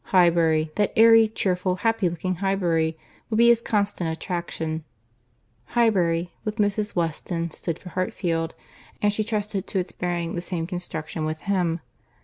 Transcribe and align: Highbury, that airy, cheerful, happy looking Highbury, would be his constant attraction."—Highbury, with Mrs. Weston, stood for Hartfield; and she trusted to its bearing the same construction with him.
Highbury, 0.05 0.71
that 0.77 0.91
airy, 0.95 1.27
cheerful, 1.27 1.75
happy 1.75 2.09
looking 2.09 2.37
Highbury, 2.37 2.97
would 3.29 3.37
be 3.37 3.49
his 3.49 3.61
constant 3.61 4.09
attraction."—Highbury, 4.11 6.31
with 6.43 6.55
Mrs. 6.55 6.95
Weston, 6.95 7.51
stood 7.51 7.77
for 7.77 7.89
Hartfield; 7.89 8.55
and 9.03 9.13
she 9.13 9.23
trusted 9.23 9.67
to 9.67 9.77
its 9.77 9.91
bearing 9.91 10.33
the 10.33 10.41
same 10.41 10.65
construction 10.65 11.23
with 11.23 11.41
him. 11.41 11.81